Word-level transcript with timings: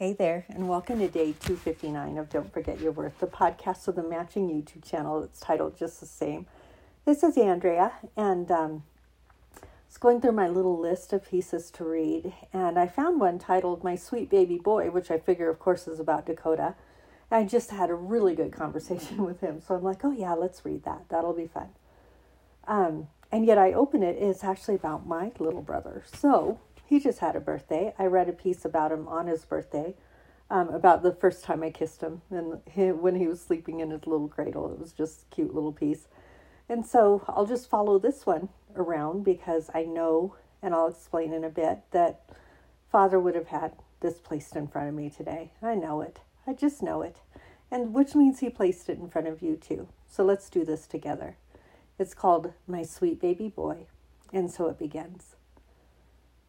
Hey 0.00 0.14
there, 0.14 0.46
and 0.48 0.66
welcome 0.66 0.98
to 1.00 1.08
day 1.08 1.34
259 1.40 2.16
of 2.16 2.30
Don't 2.30 2.50
Forget 2.50 2.80
Your 2.80 2.90
Worth, 2.90 3.18
the 3.18 3.26
podcast 3.26 3.86
with 3.86 3.96
the 3.96 4.02
matching 4.02 4.48
YouTube 4.48 4.82
channel 4.82 5.22
It's 5.22 5.40
titled 5.40 5.76
just 5.76 6.00
the 6.00 6.06
same. 6.06 6.46
This 7.04 7.22
is 7.22 7.36
Andrea, 7.36 7.92
and 8.16 8.50
um, 8.50 8.82
I 9.62 9.66
was 9.86 9.98
going 9.98 10.22
through 10.22 10.32
my 10.32 10.48
little 10.48 10.80
list 10.80 11.12
of 11.12 11.28
pieces 11.28 11.70
to 11.72 11.84
read, 11.84 12.32
and 12.50 12.78
I 12.78 12.86
found 12.86 13.20
one 13.20 13.38
titled 13.38 13.84
My 13.84 13.94
Sweet 13.94 14.30
Baby 14.30 14.56
Boy, 14.56 14.90
which 14.90 15.10
I 15.10 15.18
figure, 15.18 15.50
of 15.50 15.58
course, 15.58 15.86
is 15.86 16.00
about 16.00 16.24
Dakota. 16.24 16.76
I 17.30 17.44
just 17.44 17.70
had 17.70 17.90
a 17.90 17.94
really 17.94 18.34
good 18.34 18.52
conversation 18.52 19.18
with 19.22 19.42
him, 19.42 19.60
so 19.60 19.74
I'm 19.74 19.82
like, 19.82 20.02
oh 20.02 20.12
yeah, 20.12 20.32
let's 20.32 20.64
read 20.64 20.82
that. 20.84 21.10
That'll 21.10 21.34
be 21.34 21.46
fun. 21.46 21.68
Um, 22.66 23.08
and 23.30 23.44
yet 23.44 23.58
I 23.58 23.74
open 23.74 24.02
it, 24.02 24.16
it's 24.18 24.44
actually 24.44 24.76
about 24.76 25.06
my 25.06 25.32
little 25.38 25.60
brother. 25.60 26.04
So 26.10 26.58
he 26.90 26.98
just 26.98 27.20
had 27.20 27.36
a 27.36 27.40
birthday. 27.40 27.94
I 28.00 28.06
read 28.06 28.28
a 28.28 28.32
piece 28.32 28.64
about 28.64 28.90
him 28.90 29.06
on 29.06 29.28
his 29.28 29.44
birthday, 29.44 29.94
um, 30.50 30.70
about 30.70 31.04
the 31.04 31.12
first 31.12 31.44
time 31.44 31.62
I 31.62 31.70
kissed 31.70 32.00
him 32.00 32.22
and 32.30 32.58
he, 32.68 32.90
when 32.90 33.14
he 33.14 33.28
was 33.28 33.40
sleeping 33.40 33.78
in 33.78 33.90
his 33.90 34.08
little 34.08 34.26
cradle. 34.26 34.72
It 34.72 34.80
was 34.80 34.92
just 34.92 35.22
a 35.22 35.34
cute 35.34 35.54
little 35.54 35.72
piece. 35.72 36.08
And 36.68 36.84
so 36.84 37.22
I'll 37.28 37.46
just 37.46 37.70
follow 37.70 38.00
this 38.00 38.26
one 38.26 38.48
around 38.74 39.22
because 39.22 39.70
I 39.72 39.84
know, 39.84 40.34
and 40.60 40.74
I'll 40.74 40.88
explain 40.88 41.32
in 41.32 41.44
a 41.44 41.48
bit, 41.48 41.78
that 41.92 42.22
Father 42.90 43.20
would 43.20 43.36
have 43.36 43.48
had 43.48 43.74
this 44.00 44.18
placed 44.18 44.56
in 44.56 44.66
front 44.66 44.88
of 44.88 44.94
me 44.96 45.10
today. 45.10 45.52
I 45.62 45.76
know 45.76 46.00
it. 46.00 46.18
I 46.44 46.54
just 46.54 46.82
know 46.82 47.02
it. 47.02 47.18
And 47.70 47.94
which 47.94 48.16
means 48.16 48.40
he 48.40 48.50
placed 48.50 48.88
it 48.88 48.98
in 48.98 49.08
front 49.08 49.28
of 49.28 49.42
you 49.42 49.54
too. 49.54 49.86
So 50.10 50.24
let's 50.24 50.50
do 50.50 50.64
this 50.64 50.88
together. 50.88 51.36
It's 52.00 52.14
called 52.14 52.52
My 52.66 52.82
Sweet 52.82 53.20
Baby 53.20 53.48
Boy. 53.48 53.86
And 54.32 54.50
so 54.50 54.66
it 54.66 54.76
begins. 54.76 55.29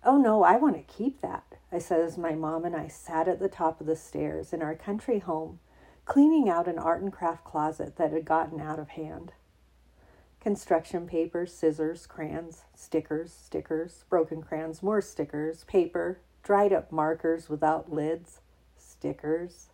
Oh 0.04 0.18
no, 0.18 0.44
I 0.44 0.56
want 0.58 0.76
to 0.76 0.94
keep 0.94 1.22
that, 1.22 1.44
I 1.72 1.78
said 1.78 2.02
as 2.02 2.18
my 2.18 2.34
mom 2.34 2.66
and 2.66 2.76
I 2.76 2.88
sat 2.88 3.28
at 3.28 3.40
the 3.40 3.48
top 3.48 3.80
of 3.80 3.86
the 3.86 3.96
stairs 3.96 4.52
in 4.52 4.64
our 4.64 4.74
country 4.74 5.20
home, 5.20 5.60
cleaning 6.06 6.50
out 6.50 6.68
an 6.68 6.80
art 6.80 7.04
and 7.04 7.14
craft 7.14 7.44
closet 7.44 7.98
that 7.98 8.12
had 8.12 8.26
gotten 8.26 8.60
out 8.60 8.80
of 8.80 8.90
hand. 8.90 9.34
Construction 10.40 11.06
paper, 11.06 11.46
scissors, 11.46 12.08
crayons, 12.08 12.64
stickers, 12.74 13.32
stickers, 13.32 14.06
broken 14.10 14.42
crayons, 14.42 14.82
more 14.82 15.02
stickers, 15.02 15.64
paper, 15.66 16.20
dried 16.42 16.74
up 16.74 16.92
markers 16.92 17.48
without 17.48 17.94
lids, 17.94 18.40
stickers. 18.76 19.70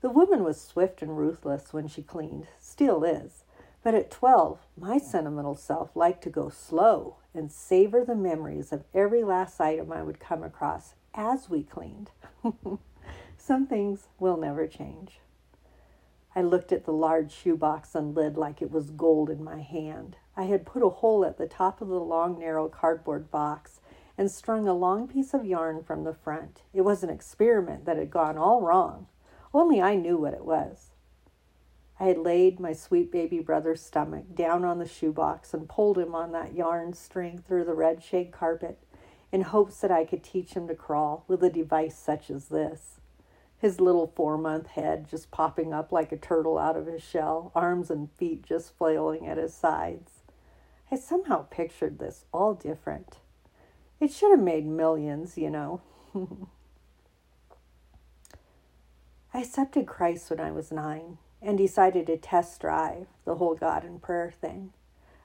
The 0.00 0.10
woman 0.10 0.42
was 0.42 0.60
swift 0.60 1.00
and 1.00 1.16
ruthless 1.16 1.72
when 1.72 1.86
she 1.86 2.02
cleaned, 2.02 2.48
still 2.58 3.04
is. 3.04 3.44
But 3.84 3.94
at 3.94 4.10
12, 4.10 4.58
my 4.76 4.98
sentimental 4.98 5.54
self 5.54 5.94
liked 5.94 6.24
to 6.24 6.30
go 6.30 6.48
slow 6.48 7.18
and 7.38 7.50
savor 7.50 8.04
the 8.04 8.14
memories 8.14 8.72
of 8.72 8.84
every 8.92 9.24
last 9.24 9.60
item 9.60 9.92
I 9.92 10.02
would 10.02 10.20
come 10.20 10.42
across 10.42 10.94
as 11.14 11.48
we 11.48 11.62
cleaned. 11.62 12.10
Some 13.38 13.66
things 13.66 14.08
will 14.18 14.36
never 14.36 14.66
change. 14.66 15.20
I 16.36 16.42
looked 16.42 16.72
at 16.72 16.84
the 16.84 16.92
large 16.92 17.32
shoebox 17.32 17.94
and 17.94 18.14
lid 18.14 18.36
like 18.36 18.60
it 18.60 18.70
was 18.70 18.90
gold 18.90 19.30
in 19.30 19.42
my 19.42 19.60
hand. 19.60 20.16
I 20.36 20.44
had 20.44 20.66
put 20.66 20.82
a 20.82 20.88
hole 20.88 21.24
at 21.24 21.38
the 21.38 21.48
top 21.48 21.80
of 21.80 21.88
the 21.88 22.00
long, 22.00 22.38
narrow 22.38 22.68
cardboard 22.68 23.30
box 23.30 23.80
and 24.18 24.30
strung 24.30 24.68
a 24.68 24.74
long 24.74 25.08
piece 25.08 25.32
of 25.32 25.46
yarn 25.46 25.82
from 25.82 26.04
the 26.04 26.12
front. 26.12 26.62
It 26.74 26.82
was 26.82 27.02
an 27.02 27.10
experiment 27.10 27.86
that 27.86 27.96
had 27.96 28.10
gone 28.10 28.36
all 28.36 28.60
wrong. 28.60 29.06
Only 29.54 29.80
I 29.80 29.94
knew 29.94 30.16
what 30.18 30.34
it 30.34 30.44
was. 30.44 30.87
I 32.00 32.04
had 32.04 32.18
laid 32.18 32.60
my 32.60 32.72
sweet 32.72 33.10
baby 33.10 33.40
brother's 33.40 33.82
stomach 33.82 34.32
down 34.34 34.64
on 34.64 34.78
the 34.78 34.86
shoebox 34.86 35.52
and 35.52 35.68
pulled 35.68 35.98
him 35.98 36.14
on 36.14 36.30
that 36.32 36.54
yarn 36.54 36.92
string 36.92 37.38
through 37.38 37.64
the 37.64 37.74
red 37.74 38.04
shade 38.04 38.30
carpet 38.30 38.78
in 39.32 39.42
hopes 39.42 39.80
that 39.80 39.90
I 39.90 40.04
could 40.04 40.22
teach 40.22 40.52
him 40.52 40.68
to 40.68 40.76
crawl 40.76 41.24
with 41.26 41.42
a 41.42 41.50
device 41.50 41.98
such 41.98 42.30
as 42.30 42.46
this. 42.46 43.00
His 43.58 43.80
little 43.80 44.12
four 44.14 44.38
month 44.38 44.68
head 44.68 45.08
just 45.08 45.32
popping 45.32 45.74
up 45.74 45.90
like 45.90 46.12
a 46.12 46.16
turtle 46.16 46.56
out 46.56 46.76
of 46.76 46.86
his 46.86 47.02
shell, 47.02 47.50
arms 47.52 47.90
and 47.90 48.12
feet 48.12 48.44
just 48.44 48.76
flailing 48.78 49.26
at 49.26 49.36
his 49.36 49.52
sides. 49.52 50.22
I 50.92 50.96
somehow 50.96 51.46
pictured 51.50 51.98
this 51.98 52.24
all 52.32 52.54
different. 52.54 53.16
It 53.98 54.12
should 54.12 54.30
have 54.30 54.38
made 54.40 54.64
millions, 54.64 55.36
you 55.36 55.50
know. 55.50 55.80
I 59.34 59.40
accepted 59.40 59.88
Christ 59.88 60.30
when 60.30 60.38
I 60.38 60.52
was 60.52 60.70
nine 60.70 61.18
and 61.40 61.56
decided 61.56 62.06
to 62.06 62.16
test 62.16 62.60
drive 62.60 63.06
the 63.24 63.36
whole 63.36 63.54
God 63.54 63.84
and 63.84 64.02
prayer 64.02 64.32
thing. 64.40 64.72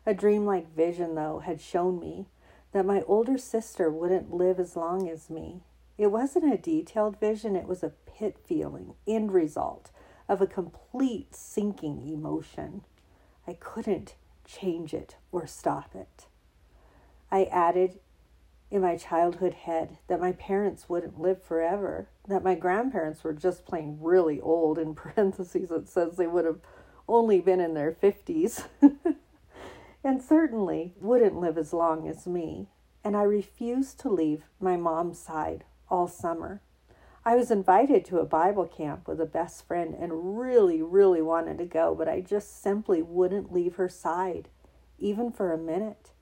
A 0.05 0.13
dreamlike 0.13 0.75
vision, 0.75 1.15
though, 1.15 1.39
had 1.39 1.61
shown 1.61 1.99
me 1.99 2.27
that 2.71 2.85
my 2.85 3.01
older 3.03 3.37
sister 3.37 3.89
wouldn't 3.89 4.33
live 4.33 4.59
as 4.59 4.75
long 4.75 5.09
as 5.09 5.29
me. 5.29 5.61
It 5.97 6.07
wasn't 6.07 6.51
a 6.51 6.57
detailed 6.57 7.19
vision, 7.19 7.55
it 7.55 7.67
was 7.67 7.83
a 7.83 7.93
pit 8.05 8.37
feeling, 8.45 8.95
end 9.07 9.31
result 9.31 9.91
of 10.27 10.41
a 10.41 10.47
complete 10.47 11.35
sinking 11.35 12.07
emotion. 12.07 12.81
I 13.47 13.53
couldn't 13.53 14.15
change 14.45 14.93
it 14.93 15.15
or 15.31 15.47
stop 15.47 15.95
it. 15.95 16.25
I 17.31 17.45
added 17.45 17.99
in 18.73 18.81
my 18.81 18.97
childhood 18.97 19.53
head 19.53 19.99
that 20.07 20.19
my 20.19 20.31
parents 20.31 20.89
wouldn't 20.89 21.19
live 21.19 21.43
forever, 21.43 22.09
that 22.27 22.43
my 22.43 22.55
grandparents 22.55 23.23
were 23.23 23.31
just 23.31 23.67
plain 23.67 23.99
really 24.01 24.41
old. 24.41 24.79
In 24.79 24.95
parentheses, 24.95 25.69
it 25.69 25.87
says 25.87 26.17
they 26.17 26.25
would 26.25 26.43
have 26.43 26.59
only 27.07 27.39
been 27.39 27.59
in 27.59 27.75
their 27.75 27.91
50s, 27.91 28.65
and 30.03 30.23
certainly 30.23 30.95
wouldn't 30.99 31.39
live 31.39 31.55
as 31.55 31.71
long 31.71 32.07
as 32.07 32.25
me. 32.25 32.67
And 33.03 33.15
I 33.15 33.21
refused 33.21 33.99
to 33.99 34.09
leave 34.09 34.45
my 34.59 34.75
mom's 34.75 35.19
side 35.19 35.65
all 35.87 36.07
summer. 36.07 36.61
I 37.23 37.35
was 37.35 37.51
invited 37.51 38.03
to 38.05 38.17
a 38.17 38.25
Bible 38.25 38.65
camp 38.65 39.07
with 39.07 39.21
a 39.21 39.27
best 39.27 39.67
friend 39.67 39.93
and 39.93 40.39
really, 40.39 40.81
really 40.81 41.21
wanted 41.21 41.59
to 41.59 41.65
go, 41.65 41.93
but 41.93 42.09
I 42.09 42.21
just 42.21 42.59
simply 42.63 43.03
wouldn't 43.03 43.53
leave 43.53 43.75
her 43.75 43.87
side, 43.87 44.49
even 44.97 45.31
for 45.31 45.53
a 45.53 45.59
minute. 45.59 46.12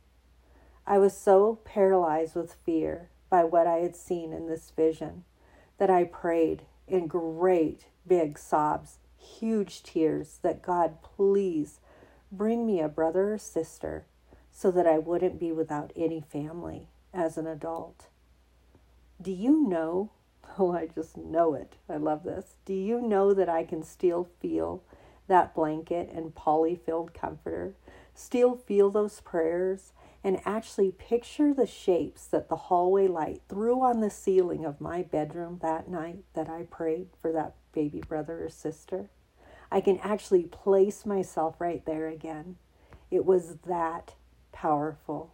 I 0.85 0.97
was 0.97 1.15
so 1.15 1.59
paralyzed 1.63 2.35
with 2.35 2.53
fear 2.53 3.09
by 3.29 3.43
what 3.43 3.67
I 3.67 3.77
had 3.77 3.95
seen 3.95 4.33
in 4.33 4.47
this 4.47 4.71
vision 4.71 5.23
that 5.77 5.89
I 5.89 6.03
prayed 6.03 6.63
in 6.87 7.07
great 7.07 7.85
big 8.07 8.37
sobs, 8.37 8.99
huge 9.17 9.83
tears, 9.83 10.39
that 10.41 10.61
God, 10.61 11.01
please 11.01 11.79
bring 12.31 12.65
me 12.65 12.79
a 12.79 12.89
brother 12.89 13.33
or 13.33 13.37
sister 13.37 14.05
so 14.51 14.71
that 14.71 14.87
I 14.87 14.97
wouldn't 14.97 15.39
be 15.39 15.51
without 15.51 15.91
any 15.95 16.21
family 16.21 16.89
as 17.13 17.37
an 17.37 17.47
adult. 17.47 18.07
Do 19.21 19.31
you 19.31 19.67
know? 19.67 20.11
Oh, 20.59 20.73
I 20.73 20.87
just 20.87 21.15
know 21.15 21.53
it. 21.53 21.77
I 21.87 21.95
love 21.95 22.23
this. 22.23 22.57
Do 22.65 22.73
you 22.73 22.99
know 22.99 23.33
that 23.33 23.47
I 23.47 23.63
can 23.63 23.83
still 23.83 24.27
feel 24.41 24.83
that 25.27 25.55
blanket 25.55 26.09
and 26.13 26.35
poly 26.35 26.75
filled 26.75 27.13
comforter? 27.13 27.75
Still 28.13 28.57
feel 28.57 28.89
those 28.89 29.21
prayers 29.21 29.93
and 30.23 30.39
actually 30.45 30.91
picture 30.91 31.53
the 31.53 31.65
shapes 31.65 32.25
that 32.25 32.47
the 32.47 32.55
hallway 32.55 33.07
light 33.07 33.41
threw 33.49 33.81
on 33.81 34.01
the 34.01 34.09
ceiling 34.09 34.65
of 34.65 34.79
my 34.79 35.01
bedroom 35.01 35.59
that 35.61 35.89
night 35.89 36.23
that 36.33 36.49
I 36.49 36.63
prayed 36.63 37.07
for 37.19 37.31
that 37.31 37.55
baby 37.73 38.01
brother 38.07 38.45
or 38.45 38.49
sister. 38.49 39.09
I 39.71 39.81
can 39.81 39.97
actually 39.99 40.43
place 40.43 41.05
myself 41.05 41.55
right 41.59 41.83
there 41.85 42.07
again. 42.07 42.57
It 43.09 43.25
was 43.25 43.57
that 43.65 44.15
powerful. 44.51 45.33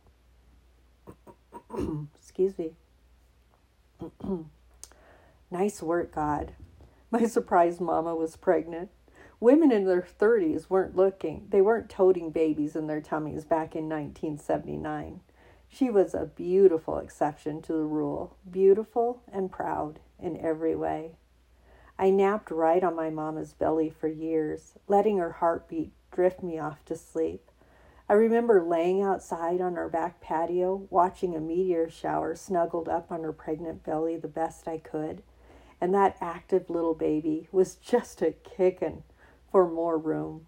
Excuse 2.16 2.58
me. 2.58 2.74
nice 5.52 5.82
work, 5.82 6.14
God. 6.14 6.54
My 7.10 7.26
surprised 7.26 7.82
mama 7.82 8.16
was 8.16 8.36
pregnant. 8.36 8.90
Women 9.40 9.72
in 9.72 9.86
their 9.86 10.02
30s 10.02 10.68
weren't 10.68 10.96
looking, 10.96 11.46
they 11.50 11.62
weren't 11.62 11.92
toting 11.92 12.32
babies 12.32 12.76
in 12.76 12.88
their 12.88 13.02
tummies 13.02 13.46
back 13.46 13.76
in 13.76 13.88
1979. 13.88 15.20
She 15.70 15.92
was 15.92 16.16
a 16.16 16.26
beautiful 16.26 16.98
exception 16.98 17.62
to 17.62 17.74
the 17.74 17.84
rule, 17.84 18.36
beautiful 18.50 19.22
and 19.32 19.52
proud 19.52 20.00
in 20.20 20.38
every 20.38 20.76
way. 20.76 21.12
I 22.00 22.10
napped 22.10 22.50
right 22.50 22.84
on 22.84 22.96
my 22.96 23.12
mama's 23.12 23.54
belly 23.54 23.92
for 23.92 24.08
years, 24.08 24.74
letting 24.88 25.20
her 25.20 25.34
heartbeat 25.34 25.92
drift 26.12 26.42
me 26.42 26.58
off 26.58 26.84
to 26.86 26.96
sleep. 26.96 27.52
I 28.10 28.14
remember 28.14 28.64
laying 28.64 29.04
outside 29.04 29.62
on 29.62 29.78
our 29.78 29.90
back 29.90 30.20
patio, 30.20 30.88
watching 30.90 31.36
a 31.36 31.40
meteor 31.40 31.92
shower 31.92 32.36
snuggled 32.36 32.90
up 32.90 33.12
on 33.12 33.22
her 33.22 33.34
pregnant 33.34 33.84
belly 33.84 34.18
the 34.18 34.28
best 34.28 34.68
I 34.68 34.80
could, 34.80 35.22
and 35.80 35.94
that 35.94 36.18
active 36.22 36.72
little 36.72 36.96
baby 36.96 37.50
was 37.52 37.76
just 37.76 38.24
a 38.24 38.32
kickin' 38.32 39.04
for 39.52 39.70
more 39.70 39.98
room. 39.98 40.46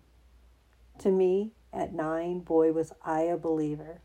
To 1.00 1.12
me, 1.12 1.51
at 1.72 1.94
nine, 1.94 2.40
boy, 2.40 2.72
was 2.72 2.94
I 3.04 3.22
a 3.22 3.38
believer. 3.38 4.01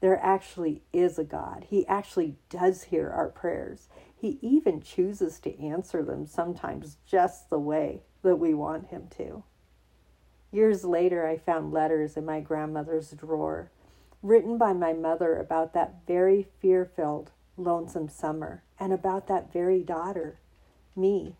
There 0.00 0.18
actually 0.22 0.82
is 0.92 1.18
a 1.18 1.24
God. 1.24 1.66
He 1.68 1.86
actually 1.86 2.36
does 2.50 2.84
hear 2.84 3.10
our 3.10 3.28
prayers. 3.28 3.88
He 4.14 4.38
even 4.40 4.80
chooses 4.80 5.38
to 5.40 5.60
answer 5.60 6.02
them 6.02 6.26
sometimes 6.26 6.96
just 7.06 7.50
the 7.50 7.58
way 7.58 8.02
that 8.22 8.36
we 8.36 8.54
want 8.54 8.88
Him 8.88 9.08
to. 9.16 9.44
Years 10.50 10.84
later, 10.84 11.26
I 11.26 11.38
found 11.38 11.72
letters 11.72 12.16
in 12.16 12.24
my 12.24 12.40
grandmother's 12.40 13.10
drawer 13.12 13.70
written 14.22 14.56
by 14.56 14.72
my 14.72 14.92
mother 14.92 15.36
about 15.38 15.72
that 15.74 16.06
very 16.06 16.46
fear 16.60 16.84
filled, 16.84 17.32
lonesome 17.56 18.08
summer 18.08 18.62
and 18.78 18.92
about 18.92 19.26
that 19.26 19.52
very 19.52 19.82
daughter 19.82 20.38
me. 20.94 21.36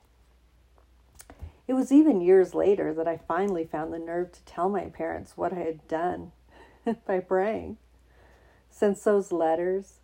It 1.72 1.76
was 1.76 1.90
even 1.90 2.20
years 2.20 2.54
later 2.54 2.92
that 2.92 3.08
I 3.08 3.16
finally 3.16 3.64
found 3.64 3.94
the 3.94 3.98
nerve 3.98 4.30
to 4.32 4.44
tell 4.44 4.68
my 4.68 4.90
parents 4.90 5.38
what 5.38 5.54
I 5.54 5.60
had 5.60 5.88
done 5.88 6.32
by 7.06 7.18
praying. 7.20 7.78
Since 8.68 9.02
those 9.04 9.32
letters, 9.32 10.00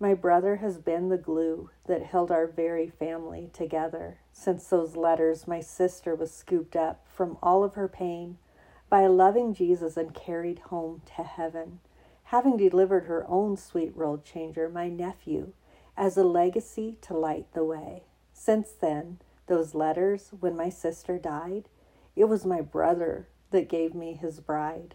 my 0.00 0.14
brother 0.14 0.56
has 0.56 0.78
been 0.78 1.10
the 1.10 1.16
glue 1.16 1.70
that 1.86 2.02
held 2.02 2.32
our 2.32 2.48
very 2.48 2.88
family 2.88 3.50
together. 3.52 4.18
Since 4.32 4.66
those 4.66 4.96
letters, 4.96 5.46
my 5.46 5.60
sister 5.60 6.16
was 6.16 6.34
scooped 6.34 6.74
up 6.74 7.06
from 7.06 7.38
all 7.40 7.62
of 7.62 7.74
her 7.74 7.86
pain 7.86 8.38
by 8.90 9.02
a 9.02 9.08
loving 9.08 9.54
Jesus 9.54 9.96
and 9.96 10.12
carried 10.12 10.58
home 10.58 11.02
to 11.14 11.22
heaven, 11.22 11.78
having 12.24 12.56
delivered 12.56 13.04
her 13.04 13.24
own 13.28 13.56
sweet 13.56 13.94
world 13.94 14.24
changer, 14.24 14.68
my 14.68 14.88
nephew, 14.88 15.52
as 15.96 16.16
a 16.16 16.24
legacy 16.24 16.98
to 17.02 17.16
light 17.16 17.46
the 17.54 17.62
way. 17.62 18.02
Since 18.32 18.72
then, 18.72 19.20
those 19.46 19.74
letters, 19.74 20.30
when 20.40 20.56
my 20.56 20.68
sister 20.68 21.18
died, 21.18 21.68
it 22.14 22.24
was 22.24 22.44
my 22.46 22.60
brother 22.60 23.28
that 23.50 23.68
gave 23.68 23.94
me 23.94 24.14
his 24.14 24.40
bride, 24.40 24.94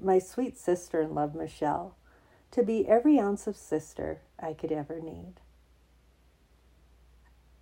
my 0.00 0.18
sweet 0.18 0.56
sister 0.56 1.00
in 1.00 1.14
love, 1.14 1.34
Michelle, 1.34 1.96
to 2.50 2.62
be 2.62 2.88
every 2.88 3.18
ounce 3.18 3.46
of 3.46 3.56
sister 3.56 4.20
I 4.38 4.52
could 4.52 4.72
ever 4.72 5.00
need. 5.00 5.34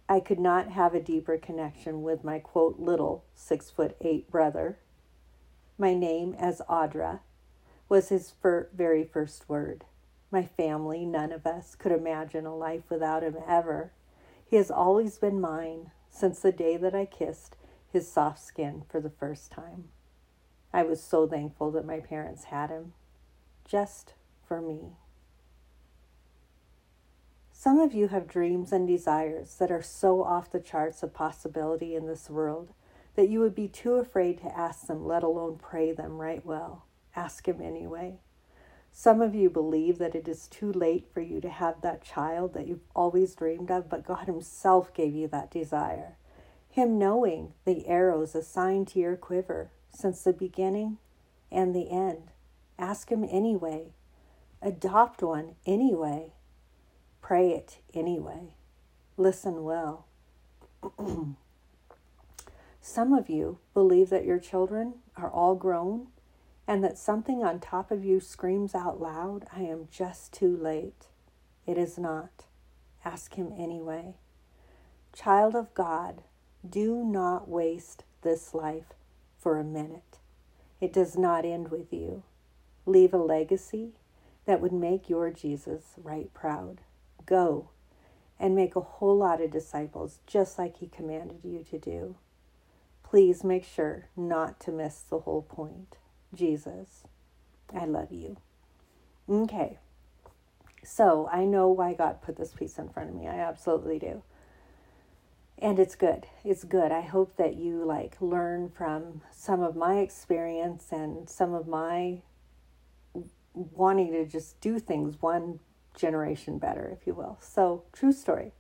I 0.09 0.21
could 0.21 0.39
not 0.39 0.71
have 0.71 0.95
a 0.95 1.01
deeper 1.01 1.37
connection 1.37 2.03
with 2.03 2.23
my 2.23 2.39
quote 2.39 2.79
little 2.79 3.25
six 3.35 3.71
foot 3.71 3.97
eight 4.01 4.31
brother. 4.31 4.79
My 5.79 5.95
name 5.95 6.35
as 6.39 6.63
Audra 6.69 7.21
was 7.89 8.09
his 8.11 8.31
fir- 8.31 8.69
very 8.73 9.03
first 9.05 9.49
word. 9.49 9.85
My 10.31 10.45
family, 10.45 11.05
none 11.05 11.33
of 11.33 11.47
us 11.47 11.75
could 11.75 11.93
imagine 11.93 12.47
a 12.47 12.55
life 12.55 12.85
without 12.89 13.23
him 13.25 13.37
ever. 13.49 13.93
He 14.45 14.57
has 14.57 14.71
always 14.71 15.19
been 15.19 15.41
mine 15.41 15.91
since 16.17 16.41
the 16.41 16.53
day 16.53 16.77
that 16.77 16.95
I 16.95 17.05
kissed 17.05 17.57
his 17.93 18.11
soft 18.11 18.43
skin 18.43 18.85
for 18.89 19.01
the 19.01 19.11
first 19.11 19.51
time. 19.51 19.85
I 20.73 20.83
was 20.83 21.03
so 21.03 21.27
thankful 21.27 21.71
that 21.73 21.87
my 21.87 22.01
parents 22.01 22.45
had 22.45 22.71
him, 22.71 22.95
just 23.65 24.15
for 24.47 24.61
me. 24.61 24.97
Some 27.53 27.79
of 27.79 27.95
you 27.95 28.09
have 28.09 28.29
dreams 28.29 28.73
and 28.73 28.87
desires 28.87 29.57
that 29.57 29.71
are 29.71 29.83
so 29.83 30.23
off 30.23 30.51
the 30.51 30.61
charts 30.61 31.03
of 31.03 31.15
possibility 31.15 31.95
in 31.95 32.07
this 32.07 32.29
world 32.31 32.73
that 33.15 33.31
you 33.31 33.41
would 33.41 33.55
be 33.55 33.67
too 33.67 33.95
afraid 33.95 34.39
to 34.39 34.59
ask 34.59 34.87
them, 34.87 35.07
let 35.07 35.23
alone 35.23 35.59
pray 35.59 35.91
them 35.91 36.19
right 36.19 36.45
well. 36.45 36.85
Ask 37.17 37.49
Him 37.49 37.61
anyway. 37.63 38.19
Some 38.99 39.21
of 39.21 39.35
you 39.35 39.51
believe 39.51 39.99
that 39.99 40.15
it 40.15 40.27
is 40.27 40.49
too 40.49 40.73
late 40.73 41.07
for 41.13 41.21
you 41.21 41.39
to 41.43 41.51
have 41.51 41.83
that 41.83 42.03
child 42.03 42.55
that 42.55 42.67
you've 42.67 42.89
always 42.95 43.35
dreamed 43.35 43.71
of, 43.71 43.91
but 43.91 44.07
God 44.07 44.27
Himself 44.27 44.95
gave 44.95 45.15
you 45.15 45.29
that 45.29 45.51
desire. 45.51 46.17
Him 46.71 46.99
knowing 46.99 47.53
the 47.67 47.87
arrows 47.89 48.35
assigned 48.35 48.89
to 48.89 48.99
your 48.99 49.15
quiver 49.15 49.71
since 49.91 50.23
the 50.23 50.33
beginning 50.33 50.97
and 51.53 51.75
the 51.75 51.91
end. 51.91 52.31
Ask 52.79 53.11
Him 53.11 53.23
anyway. 53.31 53.93
Adopt 54.63 55.23
one 55.23 55.57
anyway. 55.67 56.33
Pray 57.21 57.51
it 57.51 57.81
anyway. 57.93 58.55
Listen 59.19 59.63
well. 59.63 60.07
Some 62.81 63.13
of 63.13 63.29
you 63.29 63.59
believe 63.75 64.09
that 64.09 64.25
your 64.25 64.39
children 64.39 64.95
are 65.19 65.31
all 65.31 65.55
grown 65.55 66.07
and 66.67 66.83
that 66.83 66.99
something 66.99 67.45
on 67.45 67.61
top 67.61 67.91
of 67.91 68.05
you 68.05 68.21
screams 68.21 68.75
out 68.75 69.01
loud, 69.01 69.47
I 69.55 69.63
am 69.63 69.89
just 69.91 70.33
too 70.33 70.57
late. 70.57 71.07
It 71.67 71.79
is 71.79 71.99
not. 71.99 72.45
Ask 73.05 73.35
Him 73.35 73.53
anyway. 73.57 74.15
Child 75.13 75.55
of 75.55 75.73
God, 75.75 76.23
do 76.69 77.05
not 77.05 77.49
waste 77.49 78.05
this 78.23 78.53
life 78.53 78.93
for 79.39 79.59
a 79.59 79.65
minute. 79.65 80.19
It 80.81 80.93
does 80.93 81.17
not 81.17 81.45
end 81.45 81.71
with 81.71 81.93
you. 81.93 82.23
Leave 82.85 83.15
a 83.15 83.19
legacy 83.19 83.93
that 84.45 84.61
would 84.61 84.73
make 84.73 85.09
your 85.09 85.31
Jesus 85.31 85.95
right 85.97 86.33
proud. 86.35 86.81
Go 87.25 87.71
and 88.39 88.55
make 88.55 88.77
a 88.77 88.81
whole 88.81 89.17
lot 89.17 89.41
of 89.41 89.51
disciples 89.51 90.19
just 90.27 90.59
like 90.59 90.79
he 90.79 90.87
commanded 90.87 91.41
you 91.43 91.65
to 91.71 91.79
do. 91.79 92.17
Please 93.03 93.43
make 93.45 93.65
sure 93.65 94.09
not 94.17 94.61
to 94.61 94.73
miss 94.73 95.01
the 95.01 95.21
whole 95.21 95.43
point. 95.43 95.97
Jesus, 96.37 97.05
I 97.75 97.85
love 97.85 98.13
you. 98.13 98.37
Okay. 99.29 99.79
So 100.85 101.29
I 101.33 101.45
know 101.45 101.69
why 101.69 101.95
God 101.95 102.23
put 102.23 102.37
this 102.37 102.53
piece 102.53 102.79
in 102.79 102.89
front 102.89 103.11
of 103.11 103.17
me. 103.17 103.27
I 103.27 103.39
absolutely 103.39 103.99
do. 103.99 104.23
And 105.59 105.79
it's 105.79 105.95
good. 105.95 106.27
It's 106.45 106.65
good. 106.65 106.93
I 106.93 107.01
hope 107.01 107.37
that 107.37 107.57
you 107.57 107.85
like 107.85 108.21
learn 108.21 108.69
from 108.69 109.23
some 109.33 109.63
of 109.63 109.75
my 109.75 109.99
experience 109.99 110.89
and 110.93 111.29
some 111.29 111.55
of 111.55 111.67
my 111.67 112.23
wanting 113.55 114.13
to 114.13 114.27
just 114.27 114.61
do 114.61 114.79
things 114.79 115.21
one 115.21 115.61
generation 115.97 116.59
better, 116.59 116.89
if 116.93 117.07
you 117.07 117.15
will. 117.15 117.39
So, 117.41 117.85
true 117.93 118.13
story. 118.13 118.53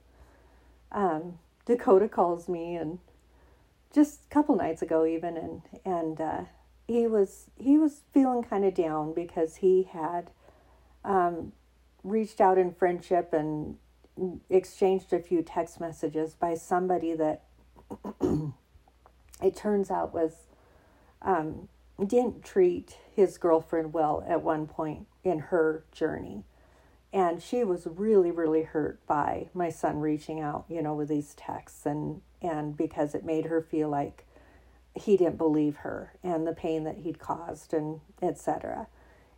Um, 0.90 1.38
Dakota 1.67 2.08
calls 2.08 2.49
me 2.49 2.76
and 2.76 2.99
just 3.93 4.20
a 4.25 4.34
couple 4.34 4.56
nights 4.56 4.82
ago, 4.82 5.05
even, 5.05 5.37
and 5.37 5.62
and 5.84 6.20
uh, 6.20 6.44
he 6.86 7.06
was 7.06 7.50
he 7.56 7.78
was 7.78 8.02
feeling 8.12 8.42
kind 8.42 8.64
of 8.64 8.74
down 8.74 9.12
because 9.12 9.56
he 9.56 9.88
had 9.92 10.30
um, 11.04 11.52
reached 12.04 12.40
out 12.40 12.58
in 12.58 12.72
friendship 12.72 13.32
and 13.32 13.76
exchanged 14.48 15.12
a 15.12 15.18
few 15.18 15.42
text 15.42 15.80
messages 15.80 16.34
by 16.34 16.54
somebody 16.54 17.14
that 17.14 17.42
it 19.42 19.56
turns 19.56 19.90
out 19.90 20.14
was 20.14 20.46
um, 21.22 21.68
didn't 22.04 22.44
treat 22.44 22.96
his 23.14 23.36
girlfriend 23.36 23.92
well 23.92 24.24
at 24.28 24.42
one 24.42 24.66
point 24.66 25.06
in 25.24 25.38
her 25.38 25.84
journey. 25.92 26.44
And 27.12 27.42
she 27.42 27.64
was 27.64 27.86
really 27.86 28.30
really 28.30 28.62
hurt 28.62 29.04
by 29.06 29.48
my 29.54 29.70
son 29.70 30.00
reaching 30.00 30.40
out 30.40 30.66
you 30.68 30.82
know 30.82 30.94
with 30.94 31.08
these 31.08 31.34
texts 31.34 31.84
and 31.84 32.20
and 32.40 32.76
because 32.76 33.14
it 33.14 33.24
made 33.24 33.46
her 33.46 33.60
feel 33.60 33.88
like 33.88 34.25
he 34.96 35.16
didn't 35.16 35.38
believe 35.38 35.76
her 35.76 36.14
and 36.22 36.46
the 36.46 36.52
pain 36.52 36.84
that 36.84 36.98
he'd 36.98 37.19
caused 37.19 37.72
and 37.75 38.00
etc 38.22 38.87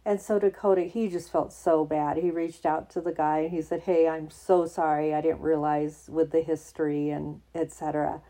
and 0.05 0.20
so 0.20 0.38
dakota 0.38 0.82
he 0.82 1.08
just 1.08 1.31
felt 1.31 1.52
so 1.52 1.84
bad. 1.84 2.16
He 2.16 2.31
reached 2.31 2.64
out 2.64 2.88
to 2.90 3.00
the 3.00 3.12
guy 3.12 3.40
and 3.40 3.50
he 3.50 3.60
said 3.60 3.81
hey 3.81 4.08
i'm 4.08 4.31
so 4.31 4.66
sorry. 4.66 5.14
I 5.14 5.20
didn't 5.20 5.40
realize 5.40 6.08
with 6.10 6.31
the 6.31 6.40
history 6.40 7.10
and 7.10 7.40
etc 7.55 8.22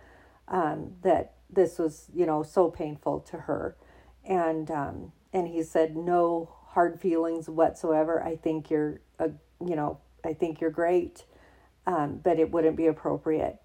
um, 0.51 0.95
that 1.03 1.35
this 1.51 1.79
was 1.79 2.09
you 2.15 2.27
know 2.27 2.43
so 2.43 2.71
painful 2.71 3.21
to 3.21 3.37
her. 3.39 3.77
And 4.25 4.71
um, 4.71 5.13
and 5.33 5.49
he 5.49 5.63
said 5.63 5.97
no 5.97 6.51
hard 6.69 7.01
feelings 7.01 7.49
whatsoever. 7.49 8.23
I 8.23 8.37
think 8.37 8.71
you're 8.71 9.01
a, 9.19 9.31
you 9.65 9.77
know, 9.77 9.99
I 10.25 10.35
think 10.35 10.61
you're 10.61 10.71
great, 10.71 11.25
um, 11.87 12.21
but 12.23 12.39
it 12.39 12.51
wouldn't 12.51 12.77
be 12.77 12.87
appropriate 12.87 13.59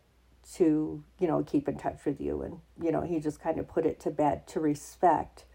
to, 0.56 1.04
you 1.20 1.28
know, 1.28 1.44
keep 1.44 1.68
in 1.68 1.78
touch 1.78 2.06
with 2.06 2.20
you. 2.20 2.42
And, 2.42 2.60
you 2.82 2.92
know, 2.92 3.02
he 3.02 3.20
just 3.20 3.42
kind 3.42 3.60
of 3.60 3.68
put 3.68 3.86
it 3.86 4.00
to 4.02 4.12
bed 4.12 4.48
to 4.48 4.60
respect 4.60 5.46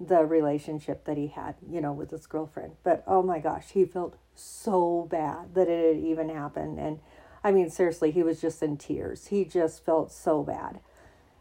the 0.00 0.24
relationship 0.24 1.04
that 1.04 1.16
he 1.16 1.28
had, 1.28 1.56
you 1.68 1.80
know, 1.80 1.92
with 1.92 2.10
his 2.10 2.26
girlfriend. 2.26 2.72
But 2.84 3.02
oh 3.06 3.22
my 3.22 3.40
gosh, 3.40 3.70
he 3.70 3.84
felt 3.84 4.16
so 4.34 5.08
bad 5.10 5.54
that 5.54 5.68
it 5.68 5.96
had 5.96 6.04
even 6.04 6.28
happened. 6.28 6.78
And 6.78 7.00
I 7.42 7.50
mean, 7.50 7.70
seriously, 7.70 8.10
he 8.10 8.22
was 8.22 8.40
just 8.40 8.62
in 8.62 8.76
tears. 8.76 9.26
He 9.26 9.44
just 9.44 9.84
felt 9.84 10.12
so 10.12 10.42
bad. 10.42 10.80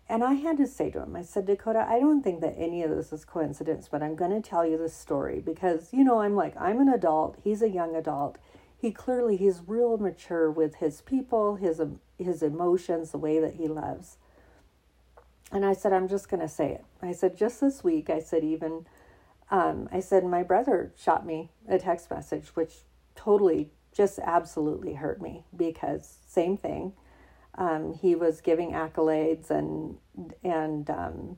And 0.10 0.24
I 0.24 0.34
had 0.34 0.58
to 0.58 0.68
say 0.68 0.90
to 0.92 1.04
him, 1.04 1.16
I 1.16 1.22
said, 1.22 1.46
Dakota, 1.46 1.86
I 1.88 2.00
don't 2.00 2.24
think 2.24 2.40
that 2.42 2.56
any 2.58 2.82
of 2.82 2.90
this 2.90 3.12
is 3.12 3.26
coincidence, 3.26 3.90
but 3.92 4.02
I'm 4.02 4.16
going 4.16 4.32
to 4.32 4.48
tell 4.48 4.66
you 4.66 4.78
this 4.78 4.96
story 4.96 5.42
because, 5.42 5.90
you 5.92 6.04
know, 6.04 6.22
I'm 6.22 6.36
like, 6.36 6.56
I'm 6.60 6.80
an 6.80 6.88
adult. 6.88 7.38
He's 7.44 7.62
a 7.62 7.70
young 7.70 7.96
adult. 7.96 8.38
He 8.78 8.92
clearly, 8.92 9.36
he's 9.36 9.62
real 9.68 9.98
mature 9.98 10.50
with 10.50 10.76
his 10.76 11.02
people, 11.02 11.56
his, 11.56 11.82
his 12.18 12.42
emotions, 12.42 13.12
the 13.12 13.18
way 13.18 13.40
that 13.40 13.56
he 13.56 13.68
loves. 13.68 14.18
And 15.52 15.66
I 15.66 15.74
said, 15.74 15.94
I'm 15.94 16.08
just 16.08 16.30
going 16.30 16.42
to 16.42 16.50
say 16.50 16.72
it. 16.72 16.84
I 17.02 17.14
said, 17.14 17.38
just 17.38 17.62
this 17.62 17.84
week, 17.84 18.10
I 18.10 18.20
said, 18.20 18.44
even, 18.44 18.86
um, 19.50 19.88
I 19.92 20.02
said, 20.02 20.26
my 20.26 20.44
brother 20.44 20.92
shot 20.98 21.26
me 21.26 21.52
a 21.68 21.78
text 21.78 22.12
message, 22.12 22.48
which 22.56 22.74
totally 23.16 23.70
just 23.98 24.20
absolutely 24.20 24.94
hurt 24.94 25.22
me 25.22 25.44
because 25.56 26.18
same 26.28 26.56
thing 26.56 26.94
um, 27.58 27.94
he 27.94 28.16
was 28.16 28.42
giving 28.42 28.72
accolades 28.72 29.50
and 29.50 29.98
and 30.44 30.90
um, 30.90 31.38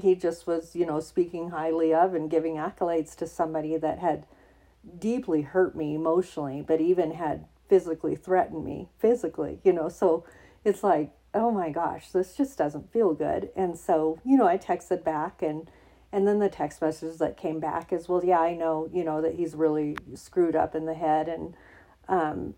he 0.00 0.14
just 0.14 0.46
was 0.46 0.74
you 0.74 0.86
know 0.86 0.98
speaking 0.98 1.50
highly 1.50 1.92
of 1.92 2.14
and 2.14 2.30
giving 2.30 2.54
accolades 2.54 3.14
to 3.16 3.26
somebody 3.26 3.76
that 3.76 3.98
had 3.98 4.24
deeply 4.98 5.42
hurt 5.42 5.76
me 5.76 5.94
emotionally 5.94 6.64
but 6.66 6.80
even 6.80 7.12
had 7.12 7.44
physically 7.72 8.14
threatened 8.14 8.64
me 8.64 8.88
physically 8.98 9.58
you 9.64 9.72
know 9.72 9.88
so 9.88 10.24
it's 10.62 10.82
like 10.82 11.10
oh 11.32 11.50
my 11.50 11.70
gosh 11.70 12.10
this 12.10 12.36
just 12.36 12.58
doesn't 12.58 12.92
feel 12.92 13.14
good 13.14 13.48
and 13.56 13.78
so 13.78 14.18
you 14.24 14.36
know 14.36 14.46
i 14.46 14.58
texted 14.58 15.02
back 15.02 15.40
and 15.40 15.70
and 16.12 16.28
then 16.28 16.38
the 16.38 16.50
text 16.50 16.82
messages 16.82 17.16
that 17.16 17.38
came 17.38 17.60
back 17.60 17.90
is 17.92 18.08
well 18.08 18.22
yeah 18.22 18.40
i 18.40 18.54
know 18.54 18.90
you 18.92 19.02
know 19.02 19.22
that 19.22 19.36
he's 19.36 19.54
really 19.54 19.96
screwed 20.14 20.54
up 20.54 20.74
in 20.74 20.84
the 20.84 20.94
head 20.94 21.28
and 21.28 21.54
um 22.08 22.54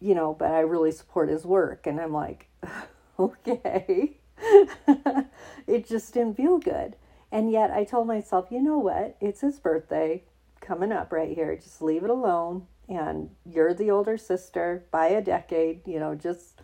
you 0.00 0.14
know, 0.14 0.34
but 0.34 0.50
I 0.50 0.60
really 0.60 0.90
support 0.90 1.28
his 1.28 1.44
work. 1.44 1.86
And 1.86 2.00
I'm 2.00 2.12
like, 2.12 2.48
okay. 3.18 4.16
it 5.66 5.86
just 5.86 6.14
didn't 6.14 6.36
feel 6.36 6.58
good. 6.58 6.96
And 7.30 7.52
yet 7.52 7.70
I 7.70 7.84
told 7.84 8.08
myself, 8.08 8.48
you 8.50 8.60
know 8.60 8.78
what? 8.78 9.16
It's 9.20 9.42
his 9.42 9.60
birthday 9.60 10.24
coming 10.60 10.90
up 10.90 11.12
right 11.12 11.32
here. 11.32 11.54
Just 11.54 11.82
leave 11.82 12.02
it 12.02 12.10
alone. 12.10 12.66
And 12.90 13.30
you're 13.46 13.72
the 13.72 13.90
older 13.90 14.18
sister 14.18 14.84
by 14.90 15.06
a 15.06 15.22
decade, 15.22 15.86
you 15.86 16.00
know, 16.00 16.16
just 16.16 16.60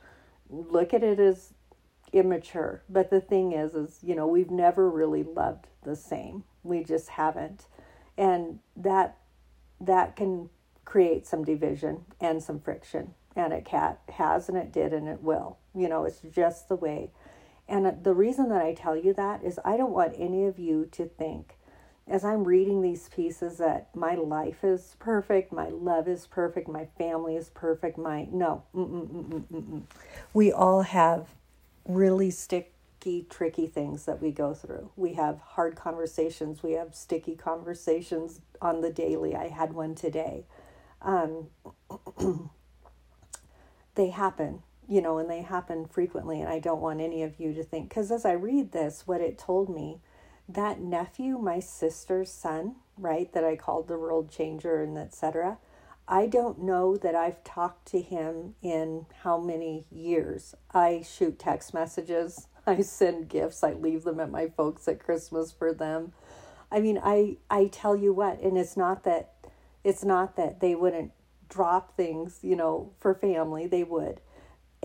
look 0.50 0.92
at 0.92 1.04
it 1.04 1.20
as 1.20 1.54
immature. 2.12 2.82
But 2.88 3.10
the 3.10 3.20
thing 3.20 3.52
is, 3.52 3.74
is, 3.74 4.00
you 4.02 4.16
know, 4.16 4.26
we've 4.26 4.50
never 4.50 4.90
really 4.90 5.22
loved 5.22 5.68
the 5.84 5.94
same. 5.94 6.42
We 6.64 6.82
just 6.82 7.10
haven't. 7.10 7.68
And 8.18 8.58
that 8.76 9.18
that 9.80 10.16
can 10.16 10.50
create 10.84 11.26
some 11.26 11.44
division 11.44 12.04
and 12.20 12.42
some 12.42 12.58
friction. 12.58 13.14
And 13.36 13.52
it 13.52 13.64
cat 13.64 14.00
has 14.14 14.48
and 14.48 14.58
it 14.58 14.72
did 14.72 14.92
and 14.92 15.06
it 15.06 15.22
will. 15.22 15.58
You 15.74 15.88
know, 15.88 16.04
it's 16.04 16.20
just 16.20 16.68
the 16.68 16.76
way. 16.76 17.12
And 17.68 18.02
the 18.02 18.14
reason 18.14 18.48
that 18.48 18.62
I 18.62 18.74
tell 18.74 18.96
you 18.96 19.12
that 19.14 19.44
is 19.44 19.60
I 19.64 19.76
don't 19.76 19.92
want 19.92 20.14
any 20.16 20.46
of 20.46 20.58
you 20.58 20.86
to 20.92 21.06
think 21.06 21.55
as 22.08 22.24
I'm 22.24 22.44
reading 22.44 22.82
these 22.82 23.08
pieces 23.08 23.58
that 23.58 23.94
my 23.94 24.14
life 24.14 24.62
is 24.62 24.94
perfect, 25.00 25.52
my 25.52 25.68
love 25.68 26.06
is 26.06 26.26
perfect, 26.26 26.68
my 26.68 26.86
family 26.98 27.34
is 27.34 27.50
perfect, 27.50 27.98
my 27.98 28.28
no. 28.30 28.62
Mm-mm-mm-mm-mm. 28.74 29.82
We 30.32 30.52
all 30.52 30.82
have 30.82 31.26
really 31.84 32.30
sticky, 32.30 33.26
tricky 33.28 33.66
things 33.66 34.04
that 34.04 34.22
we 34.22 34.30
go 34.30 34.54
through. 34.54 34.90
We 34.94 35.14
have 35.14 35.40
hard 35.40 35.74
conversations, 35.74 36.62
we 36.62 36.72
have 36.72 36.94
sticky 36.94 37.34
conversations 37.34 38.40
on 38.62 38.82
the 38.82 38.90
daily. 38.90 39.34
I 39.34 39.48
had 39.48 39.72
one 39.72 39.96
today. 39.96 40.44
Um, 41.02 41.48
they 43.96 44.10
happen, 44.10 44.62
you 44.88 45.00
know, 45.00 45.18
and 45.18 45.28
they 45.28 45.42
happen 45.42 45.86
frequently. 45.86 46.40
And 46.40 46.48
I 46.48 46.60
don't 46.60 46.80
want 46.80 47.00
any 47.00 47.24
of 47.24 47.40
you 47.40 47.52
to 47.54 47.64
think, 47.64 47.88
because 47.88 48.12
as 48.12 48.24
I 48.24 48.32
read 48.32 48.70
this, 48.70 49.08
what 49.08 49.20
it 49.20 49.38
told 49.38 49.68
me, 49.68 50.00
that 50.48 50.80
nephew, 50.80 51.38
my 51.38 51.60
sister's 51.60 52.30
son, 52.30 52.76
right, 52.96 53.32
that 53.32 53.44
I 53.44 53.56
called 53.56 53.88
the 53.88 53.98
world 53.98 54.30
changer 54.30 54.82
and 54.82 54.96
etc. 54.96 55.58
I 56.08 56.26
don't 56.26 56.62
know 56.62 56.96
that 56.96 57.16
I've 57.16 57.42
talked 57.42 57.86
to 57.88 58.00
him 58.00 58.54
in 58.62 59.06
how 59.22 59.38
many 59.38 59.86
years. 59.90 60.54
I 60.72 61.02
shoot 61.02 61.38
text 61.38 61.74
messages, 61.74 62.46
I 62.66 62.80
send 62.82 63.28
gifts, 63.28 63.64
I 63.64 63.72
leave 63.72 64.04
them 64.04 64.20
at 64.20 64.30
my 64.30 64.48
folks 64.48 64.86
at 64.86 65.02
Christmas 65.02 65.50
for 65.52 65.72
them. 65.72 66.12
I 66.70 66.80
mean, 66.80 67.00
I 67.02 67.38
I 67.50 67.66
tell 67.66 67.96
you 67.96 68.12
what, 68.12 68.40
and 68.40 68.56
it's 68.56 68.76
not 68.76 69.04
that 69.04 69.32
it's 69.84 70.04
not 70.04 70.36
that 70.36 70.60
they 70.60 70.74
wouldn't 70.74 71.12
drop 71.48 71.96
things, 71.96 72.40
you 72.42 72.56
know, 72.56 72.92
for 72.98 73.14
family, 73.14 73.66
they 73.66 73.84
would. 73.84 74.20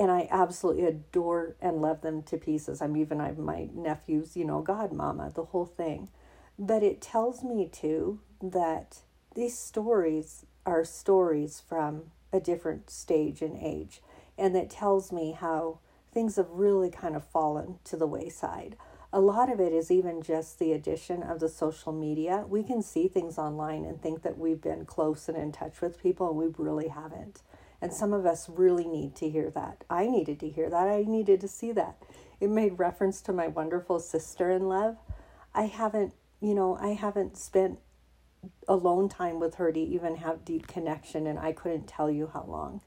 And 0.01 0.09
I 0.09 0.27
absolutely 0.31 0.85
adore 0.85 1.55
and 1.61 1.79
love 1.79 2.01
them 2.01 2.23
to 2.23 2.37
pieces. 2.37 2.81
I'm 2.81 2.97
even 2.97 3.21
I'm 3.21 3.43
my 3.43 3.69
nephew's, 3.71 4.35
you 4.35 4.45
know, 4.45 4.63
godmama, 4.63 5.31
the 5.33 5.45
whole 5.45 5.65
thing. 5.65 6.09
But 6.57 6.81
it 6.81 7.01
tells 7.01 7.43
me 7.43 7.69
too 7.71 8.19
that 8.41 9.01
these 9.35 9.55
stories 9.55 10.45
are 10.65 10.83
stories 10.83 11.61
from 11.67 12.05
a 12.33 12.39
different 12.39 12.89
stage 12.89 13.43
and 13.43 13.55
age. 13.61 14.01
And 14.37 14.55
that 14.55 14.71
tells 14.71 15.11
me 15.11 15.33
how 15.33 15.79
things 16.11 16.37
have 16.37 16.49
really 16.49 16.89
kind 16.89 17.15
of 17.15 17.23
fallen 17.23 17.77
to 17.83 17.95
the 17.95 18.07
wayside 18.07 18.75
a 19.13 19.19
lot 19.19 19.51
of 19.51 19.59
it 19.59 19.73
is 19.73 19.91
even 19.91 20.21
just 20.21 20.57
the 20.57 20.71
addition 20.71 21.21
of 21.21 21.39
the 21.39 21.49
social 21.49 21.91
media. 21.91 22.45
We 22.47 22.63
can 22.63 22.81
see 22.81 23.07
things 23.07 23.37
online 23.37 23.83
and 23.83 24.01
think 24.01 24.21
that 24.21 24.37
we've 24.37 24.61
been 24.61 24.85
close 24.85 25.27
and 25.27 25.37
in 25.37 25.51
touch 25.51 25.81
with 25.81 26.01
people, 26.01 26.29
and 26.29 26.37
we 26.37 26.47
really 26.57 26.87
haven't. 26.87 27.41
And 27.81 27.91
some 27.91 28.13
of 28.13 28.25
us 28.25 28.47
really 28.47 28.85
need 28.85 29.15
to 29.15 29.29
hear 29.29 29.49
that. 29.51 29.83
I 29.89 30.07
needed 30.07 30.39
to 30.41 30.49
hear 30.49 30.69
that. 30.69 30.87
I 30.87 31.03
needed 31.07 31.41
to 31.41 31.47
see 31.47 31.71
that. 31.71 31.97
It 32.39 32.49
made 32.49 32.77
reference 32.77 33.21
to 33.21 33.33
my 33.33 33.47
wonderful 33.47 33.99
sister 33.99 34.51
in 34.51 34.67
love. 34.67 34.97
I 35.53 35.63
haven't, 35.63 36.13
you 36.39 36.53
know, 36.53 36.77
I 36.79 36.89
haven't 36.89 37.37
spent 37.37 37.79
alone 38.67 39.09
time 39.09 39.39
with 39.39 39.55
her 39.55 39.71
to 39.71 39.79
even 39.79 40.17
have 40.17 40.45
deep 40.45 40.67
connection, 40.67 41.27
and 41.27 41.39
I 41.39 41.51
couldn't 41.51 41.87
tell 41.87 42.09
you 42.09 42.29
how 42.33 42.45
long. 42.47 42.81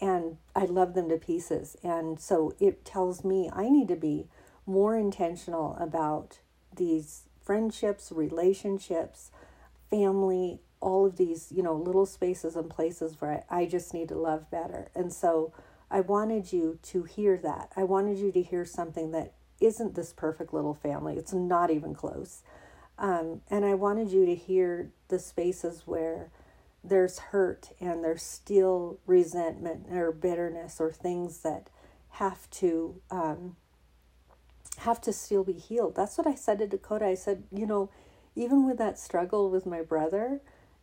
And 0.00 0.36
I 0.54 0.64
love 0.64 0.94
them 0.94 1.08
to 1.08 1.16
pieces. 1.16 1.76
And 1.82 2.20
so 2.20 2.54
it 2.60 2.84
tells 2.84 3.24
me 3.24 3.50
I 3.52 3.68
need 3.68 3.88
to 3.88 3.96
be 3.96 4.28
more 4.66 4.96
intentional 4.96 5.76
about 5.80 6.38
these 6.74 7.24
friendships, 7.42 8.12
relationships, 8.12 9.30
family, 9.90 10.60
all 10.80 11.06
of 11.06 11.16
these, 11.16 11.52
you 11.54 11.62
know, 11.62 11.74
little 11.74 12.06
spaces 12.06 12.56
and 12.56 12.70
places 12.70 13.20
where 13.20 13.44
I, 13.50 13.62
I 13.62 13.66
just 13.66 13.92
need 13.92 14.08
to 14.08 14.18
love 14.18 14.50
better. 14.50 14.90
And 14.94 15.12
so 15.12 15.52
I 15.90 16.00
wanted 16.00 16.52
you 16.52 16.78
to 16.82 17.04
hear 17.04 17.36
that. 17.38 17.72
I 17.76 17.84
wanted 17.84 18.18
you 18.18 18.30
to 18.32 18.42
hear 18.42 18.64
something 18.64 19.10
that 19.12 19.32
isn't 19.60 19.94
this 19.94 20.12
perfect 20.12 20.54
little 20.54 20.74
family, 20.74 21.16
it's 21.16 21.32
not 21.32 21.70
even 21.70 21.94
close. 21.94 22.42
Um, 22.98 23.42
and 23.48 23.64
I 23.64 23.74
wanted 23.74 24.10
you 24.10 24.26
to 24.26 24.34
hear 24.34 24.90
the 25.08 25.18
spaces 25.18 25.82
where 25.84 26.30
there's 26.82 27.18
hurt 27.18 27.70
and 27.80 28.02
there's 28.02 28.22
still 28.22 28.98
resentment 29.06 29.86
or 29.90 30.12
bitterness 30.12 30.80
or 30.80 30.90
things 30.90 31.38
that 31.38 31.70
have 32.10 32.48
to 32.50 33.00
um, 33.10 33.56
have 34.78 35.00
to 35.02 35.12
still 35.12 35.44
be 35.44 35.52
healed. 35.52 35.94
That's 35.94 36.16
what 36.18 36.26
I 36.26 36.34
said 36.34 36.58
to 36.58 36.66
Dakota. 36.66 37.06
I 37.06 37.14
said, 37.14 37.44
you 37.52 37.66
know, 37.66 37.90
even 38.36 38.66
with 38.66 38.78
that 38.78 38.98
struggle 38.98 39.50
with 39.50 39.66
my 39.66 39.82
brother, 39.82 40.40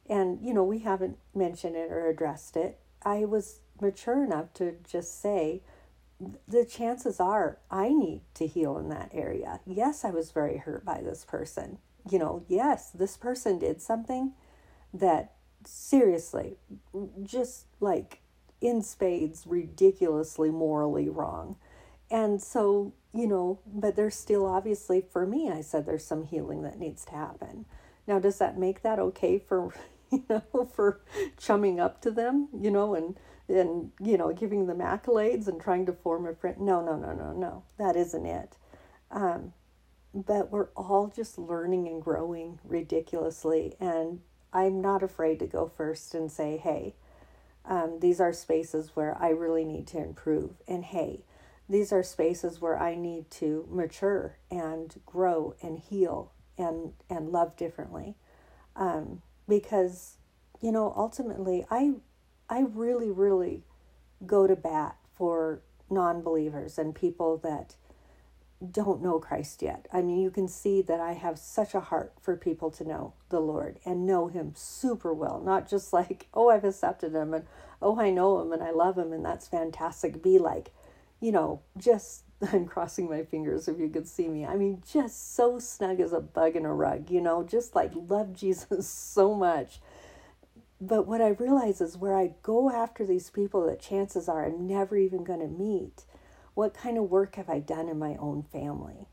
and, 0.10 0.40
you 0.42 0.54
know, 0.54 0.64
we 0.64 0.80
haven't 0.80 1.18
mentioned 1.34 1.76
it 1.76 1.92
or 1.92 2.08
addressed 2.08 2.56
it, 2.56 2.80
I 3.04 3.26
was 3.26 3.60
mature 3.82 4.24
enough 4.24 4.54
to 4.56 4.76
just 4.90 5.22
say, 5.22 5.62
the 6.48 6.66
chances 6.66 7.20
are 7.20 7.60
I 7.70 7.90
need 7.90 8.22
to 8.36 8.48
heal 8.48 8.78
in 8.78 8.90
that 8.90 9.12
area. 9.14 9.60
Yes, 9.66 10.06
I 10.06 10.12
was 10.12 10.32
very 10.32 10.58
hurt 10.58 10.86
by 10.86 11.02
this 11.02 11.26
person. 11.26 11.80
You 12.10 12.20
know, 12.20 12.46
yes, 12.48 12.90
this 12.92 13.18
person 13.18 13.60
did 13.60 13.82
something 13.82 14.34
that 14.94 15.34
seriously, 15.66 16.58
just 17.24 17.66
like 17.80 18.22
in 18.62 18.82
spades, 18.82 19.46
ridiculously 19.46 20.52
morally 20.52 21.10
wrong. 21.10 21.58
And 22.10 22.42
so 22.42 22.94
you 23.16 23.28
know, 23.28 23.60
but 23.66 23.96
there's 23.96 24.16
still 24.16 24.46
obviously, 24.46 25.02
for 25.02 25.26
me, 25.26 25.50
I 25.50 25.62
said 25.62 25.86
there's 25.86 26.06
some 26.06 26.26
healing 26.26 26.64
that 26.64 26.78
needs 26.78 27.06
to 27.06 27.12
happen. 27.14 27.66
Now, 28.06 28.20
does 28.20 28.38
that 28.40 28.60
make 28.60 28.82
that 28.82 29.00
okay 29.00 29.40
for, 29.40 29.74
you 30.30 30.42
know, 30.54 30.66
for 30.66 31.02
chumming 31.38 31.80
up 31.80 32.02
to 32.02 32.12
them, 32.12 32.50
you 32.58 32.72
know, 32.72 32.96
and, 32.96 33.18
and, 33.48 33.92
you 34.00 34.18
know, 34.18 34.32
giving 34.34 34.68
them 34.68 34.80
accolades 34.80 35.48
and 35.48 35.60
trying 35.60 35.86
to 35.86 35.94
form 35.94 36.26
a 36.26 36.34
friend? 36.34 36.60
No, 36.60 36.82
no, 36.82 36.96
no, 36.96 37.14
no, 37.14 37.34
no. 37.34 37.64
That 37.78 37.96
isn't 37.96 38.26
it. 38.26 38.58
Um, 39.12 39.54
but 40.14 40.52
we're 40.52 40.70
all 40.76 41.12
just 41.14 41.38
learning 41.38 41.88
and 41.88 42.02
growing 42.02 42.60
ridiculously. 42.64 43.76
And 43.80 44.22
I'm 44.54 44.82
not 44.82 45.04
afraid 45.04 45.40
to 45.40 45.48
go 45.48 45.68
first 45.68 46.16
and 46.16 46.32
say, 46.32 46.58
hey, 46.58 46.96
um, 47.66 48.00
these 48.00 48.20
are 48.20 48.32
spaces 48.32 48.92
where 48.96 49.18
I 49.22 49.30
really 49.30 49.66
need 49.66 49.88
to 49.88 49.98
improve. 49.98 50.52
And 50.68 50.86
hey, 50.86 51.26
these 51.68 51.92
are 51.92 52.04
spaces 52.04 52.62
where 52.62 52.80
I 52.80 52.96
need 52.96 53.32
to 53.32 53.68
mature 53.70 54.38
and 54.52 54.96
grow 55.06 55.56
and 55.62 55.80
heal 55.80 56.32
and 56.58 56.94
and 57.10 57.30
love 57.30 57.58
differently, 57.58 58.16
um, 58.76 59.22
because 59.48 60.18
you 60.62 60.72
know 60.72 60.94
ultimately 60.96 61.66
I 61.70 61.94
I 62.50 62.62
really 62.62 63.12
really 63.12 63.64
go 64.26 64.48
to 64.48 64.56
bat 64.56 64.98
for 65.14 65.62
non-believers 65.90 66.78
and 66.78 66.96
people 66.96 67.38
that 67.38 67.76
don't 68.72 69.02
know 69.02 69.20
Christ 69.20 69.62
yet. 69.62 69.88
I 69.92 70.02
mean, 70.02 70.20
you 70.20 70.32
can 70.32 70.48
see 70.48 70.82
that 70.84 71.00
I 71.00 71.14
have 71.14 71.38
such 71.38 71.76
a 71.76 71.80
heart 71.80 72.14
for 72.22 72.36
people 72.36 72.72
to 72.72 72.84
know 72.84 73.14
the 73.30 73.40
Lord 73.40 73.80
and 73.86 74.06
know 74.06 74.28
Him 74.28 74.54
super 74.56 75.14
well, 75.14 75.42
not 75.42 75.70
just 75.70 75.94
like, 75.94 76.28
oh, 76.34 76.50
I've 76.50 76.64
accepted 76.64 77.14
Him 77.14 77.34
and 77.34 77.46
oh, 77.82 78.00
I 78.00 78.10
know 78.10 78.42
Him 78.42 78.52
and 78.52 78.64
I 78.64 78.72
love 78.72 78.98
Him 78.98 79.12
and 79.14 79.26
that's 79.26 79.48
fantastic. 79.48 80.24
Be 80.24 80.40
like, 80.40 80.72
you 81.20 81.32
know, 81.32 81.62
just 81.78 82.24
I'm 82.54 82.66
crossing 82.66 83.10
my 83.10 83.24
fingers 83.24 83.68
if 83.68 83.80
you 83.80 83.90
could 83.90 84.08
see 84.08 84.28
me. 84.28 84.46
I 84.46 84.56
mean, 84.56 84.84
just 84.92 85.36
so 85.36 85.60
snug 85.60 86.00
as 86.00 86.14
a 86.14 86.20
bug 86.20 86.56
in 86.56 86.66
a 86.66 86.74
rug, 86.74 87.10
you 87.10 87.22
know, 87.22 87.44
just 87.44 87.76
like 87.76 87.92
love 87.96 88.34
Jesus 88.38 88.88
so 88.88 89.34
much. 89.34 89.80
But 90.82 91.08
what 91.08 91.22
I 91.22 91.30
realize 91.30 91.80
is 91.80 91.98
where 91.98 92.18
I 92.18 92.36
go 92.44 92.70
after 92.70 93.06
these 93.06 93.30
people 93.30 93.66
that 93.66 93.80
chances 93.80 94.28
are 94.28 94.46
I'm 94.46 94.68
never 94.68 94.98
even 94.98 95.24
going 95.24 95.40
to 95.40 95.48
meet, 95.48 96.04
what 96.54 96.74
kind 96.74 96.98
of 96.98 97.10
work 97.10 97.36
have 97.36 97.50
I 97.50 97.60
done 97.60 97.88
in 97.88 97.98
my 97.98 98.16
own 98.18 98.44
family? 98.44 99.08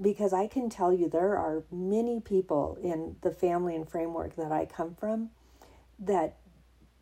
Because 0.00 0.32
I 0.32 0.46
can 0.46 0.70
tell 0.70 0.92
you 0.92 1.08
there 1.08 1.36
are 1.36 1.64
many 1.70 2.20
people 2.20 2.78
in 2.82 3.16
the 3.22 3.30
family 3.30 3.74
and 3.74 3.88
framework 3.88 4.36
that 4.36 4.52
I 4.52 4.64
come 4.64 4.94
from 4.94 5.30
that 5.98 6.38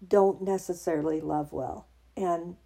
don't 0.07 0.43
necessarily 0.43 1.21
love 1.21 1.53
well. 1.53 1.87
And 2.17 2.57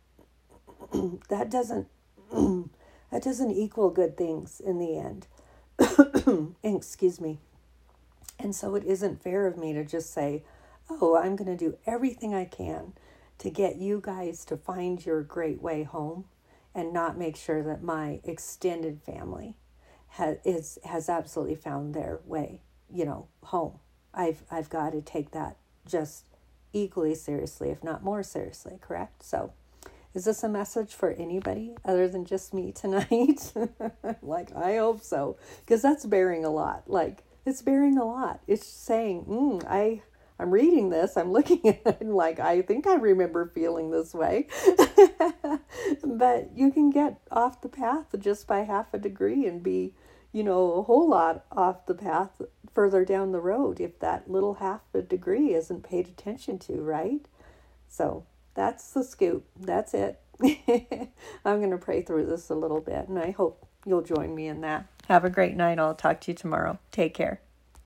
that 1.29 1.51
doesn't 1.51 1.89
that 3.15 3.23
doesn't 3.23 3.53
equal 3.53 3.91
good 3.91 4.17
things 4.17 4.59
in 4.59 4.81
the 4.81 4.99
end. 4.99 5.29
Excuse 6.65 7.21
me. 7.21 7.39
And 8.41 8.53
so 8.57 8.75
it 8.75 8.83
isn't 8.83 9.23
fair 9.23 9.47
of 9.47 9.57
me 9.57 9.73
to 9.73 9.85
just 9.85 10.13
say, 10.13 10.43
"Oh, 10.91 11.17
I'm 11.17 11.37
going 11.37 11.57
to 11.57 11.57
do 11.57 11.79
everything 11.87 12.35
I 12.35 12.45
can 12.45 12.93
to 13.39 13.51
get 13.51 13.77
you 13.77 14.01
guys 14.03 14.45
to 14.47 14.57
find 14.57 15.07
your 15.07 15.23
great 15.23 15.63
way 15.63 15.85
home 15.85 16.25
and 16.75 16.93
not 16.93 17.17
make 17.17 17.37
sure 17.37 17.63
that 17.63 17.85
my 17.85 18.19
extended 18.25 19.01
family 19.01 19.55
has 20.09 20.39
is 20.45 20.81
has 20.85 21.09
absolutely 21.09 21.55
found 21.55 21.95
their 21.95 22.19
way, 22.27 22.63
you 22.93 23.05
know, 23.05 23.29
home. 23.45 23.79
I've 24.13 24.43
I've 24.51 24.69
got 24.69 24.91
to 24.91 25.01
take 25.01 25.31
that 25.31 25.57
just 25.87 26.25
equally 26.73 27.15
seriously, 27.15 27.71
if 27.71 27.85
not 27.85 28.03
more 28.03 28.25
seriously, 28.25 28.77
correct? 28.81 29.23
So 29.23 29.53
is 30.15 30.25
this 30.25 30.45
a 30.45 30.49
message 30.49 30.95
for 30.95 31.11
anybody 31.11 31.75
other 31.85 32.07
than 32.07 32.25
just 32.25 32.55
me 32.55 32.71
tonight? 32.71 33.53
like, 34.23 34.55
I 34.55 34.77
hope 34.77 35.03
so, 35.03 35.37
because 35.61 35.83
that's 35.83 36.07
bearing 36.07 36.45
a 36.45 36.51
lot. 36.51 36.85
Like, 36.87 37.25
it's 37.45 37.63
bearing 37.63 37.99
a 37.99 38.05
lot. 38.05 38.41
It's 38.47 38.67
saying, 38.67 39.25
mm, 39.29 39.65
I, 39.69 40.03
I'm 40.39 40.53
reading 40.53 40.91
this, 40.91 41.17
I'm 41.17 41.33
looking 41.33 41.61
at 41.69 41.83
it, 41.85 41.97
and 42.01 42.15
like, 42.15 42.39
I 42.39 42.63
think 42.63 42.87
I 42.87 42.95
remember 42.95 43.51
feeling 43.55 43.91
this 43.91 44.15
way. 44.15 44.47
but 46.05 46.51
you 46.55 46.71
can 46.71 46.91
get 46.91 47.21
off 47.33 47.61
the 47.61 47.69
path 47.69 48.07
just 48.19 48.47
by 48.47 48.61
half 48.61 48.95
a 48.95 48.99
degree 48.99 49.47
and 49.47 49.63
be, 49.63 49.95
you 50.33 50.45
know, 50.45 50.75
a 50.75 50.83
whole 50.83 51.09
lot 51.09 51.45
off 51.51 51.87
the 51.87 51.95
path 51.95 52.41
further 52.73 53.05
down 53.05 53.33
the 53.33 53.41
road 53.41 53.81
if 53.81 53.99
that 53.99 54.31
little 54.31 54.55
half 54.55 54.81
a 54.95 55.03
degree 55.03 55.55
isn't 55.55 55.83
paid 55.83 56.07
attention 56.07 56.59
to, 56.59 56.75
right? 56.75 57.27
So, 57.89 58.27
that's 58.55 58.91
the 58.93 59.05
scoop. 59.05 59.47
That's 59.59 59.95
it. 59.95 60.21
I'm 61.45 61.59
going 61.59 61.71
to 61.71 61.79
pray 61.79 62.03
through 62.03 62.27
this 62.27 62.51
a 62.51 62.55
little 62.55 62.81
bit, 62.81 63.09
and 63.09 63.19
I 63.19 63.31
hope 63.31 63.67
you'll 63.87 64.03
join 64.03 64.35
me 64.35 64.49
in 64.49 64.61
that. 64.63 64.87
Have 65.09 65.25
a 65.25 65.31
great 65.31 65.57
night. 65.57 65.79
I'll 65.79 65.95
talk 65.95 66.21
to 66.23 66.31
you 66.31 66.35
tomorrow. 66.35 66.79
Take 66.91 67.15
care. 67.15 67.41